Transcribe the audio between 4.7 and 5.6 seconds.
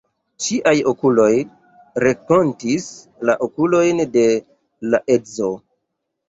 l' edzo.